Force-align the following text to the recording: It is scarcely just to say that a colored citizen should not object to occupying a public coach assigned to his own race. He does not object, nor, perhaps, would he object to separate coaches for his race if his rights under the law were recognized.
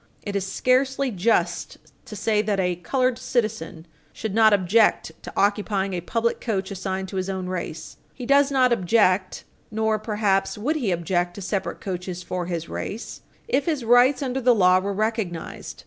It 0.23 0.35
is 0.35 0.51
scarcely 0.51 1.11
just 1.11 1.77
to 2.07 2.15
say 2.15 2.41
that 2.41 2.59
a 2.59 2.77
colored 2.77 3.19
citizen 3.19 3.85
should 4.11 4.33
not 4.33 4.51
object 4.51 5.11
to 5.21 5.31
occupying 5.37 5.93
a 5.93 6.01
public 6.01 6.41
coach 6.41 6.71
assigned 6.71 7.07
to 7.09 7.17
his 7.17 7.29
own 7.29 7.45
race. 7.45 7.97
He 8.11 8.25
does 8.25 8.49
not 8.49 8.73
object, 8.73 9.43
nor, 9.69 9.99
perhaps, 9.99 10.57
would 10.57 10.77
he 10.77 10.89
object 10.89 11.35
to 11.35 11.41
separate 11.43 11.81
coaches 11.81 12.23
for 12.23 12.47
his 12.47 12.67
race 12.67 13.21
if 13.47 13.65
his 13.67 13.85
rights 13.85 14.23
under 14.23 14.41
the 14.41 14.55
law 14.55 14.79
were 14.79 14.91
recognized. 14.91 15.79